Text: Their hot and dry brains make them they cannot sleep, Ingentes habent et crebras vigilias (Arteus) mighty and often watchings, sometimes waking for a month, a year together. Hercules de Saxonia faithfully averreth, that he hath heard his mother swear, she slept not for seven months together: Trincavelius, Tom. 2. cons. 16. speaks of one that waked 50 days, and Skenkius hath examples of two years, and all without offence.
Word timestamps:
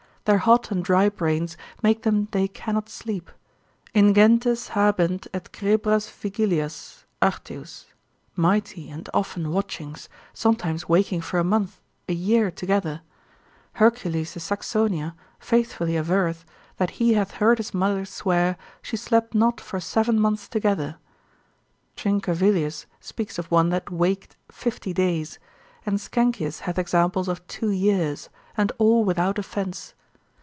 Their 0.25 0.37
hot 0.37 0.69
and 0.69 0.85
dry 0.85 1.09
brains 1.09 1.57
make 1.81 2.03
them 2.03 2.27
they 2.29 2.47
cannot 2.47 2.89
sleep, 2.89 3.31
Ingentes 3.95 4.69
habent 4.69 5.25
et 5.33 5.51
crebras 5.51 6.11
vigilias 6.11 7.05
(Arteus) 7.23 7.85
mighty 8.35 8.87
and 8.91 9.09
often 9.15 9.51
watchings, 9.51 10.09
sometimes 10.31 10.87
waking 10.87 11.21
for 11.21 11.39
a 11.39 11.43
month, 11.43 11.79
a 12.07 12.13
year 12.13 12.51
together. 12.51 13.01
Hercules 13.73 14.33
de 14.35 14.39
Saxonia 14.39 15.15
faithfully 15.39 15.97
averreth, 15.97 16.45
that 16.77 16.91
he 17.01 17.13
hath 17.15 17.31
heard 17.41 17.57
his 17.57 17.73
mother 17.73 18.05
swear, 18.05 18.57
she 18.83 18.95
slept 18.97 19.33
not 19.33 19.59
for 19.59 19.79
seven 19.79 20.19
months 20.19 20.47
together: 20.47 20.97
Trincavelius, 21.95 22.21
Tom. 22.83 22.89
2. 22.89 22.89
cons. 22.89 22.89
16. 22.99 22.99
speaks 22.99 23.39
of 23.39 23.49
one 23.49 23.69
that 23.69 23.89
waked 23.89 24.35
50 24.51 24.93
days, 24.93 25.39
and 25.83 25.97
Skenkius 25.99 26.59
hath 26.59 26.77
examples 26.77 27.27
of 27.27 27.45
two 27.47 27.71
years, 27.71 28.29
and 28.55 28.71
all 28.77 29.03
without 29.03 29.39
offence. 29.39 29.95